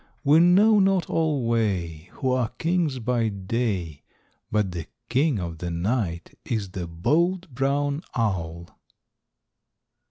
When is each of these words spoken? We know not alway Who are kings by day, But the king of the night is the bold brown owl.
We 0.23 0.39
know 0.39 0.79
not 0.79 1.11
alway 1.11 2.05
Who 2.13 2.31
are 2.31 2.49
kings 2.57 2.97
by 2.97 3.29
day, 3.29 4.01
But 4.51 4.71
the 4.71 4.87
king 5.09 5.37
of 5.39 5.59
the 5.59 5.69
night 5.69 6.35
is 6.43 6.71
the 6.71 6.87
bold 6.87 7.47
brown 7.53 8.01
owl. 8.15 8.79